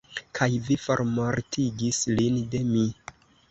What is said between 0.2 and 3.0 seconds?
Kaj vi formortigis lin de mi!